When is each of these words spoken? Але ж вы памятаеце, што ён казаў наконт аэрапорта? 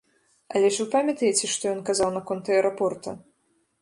Але 0.53 0.69
ж 0.77 0.81
вы 0.83 0.87
памятаеце, 0.95 1.49
што 1.55 1.63
ён 1.73 1.85
казаў 1.91 2.09
наконт 2.17 2.51
аэрапорта? 2.57 3.09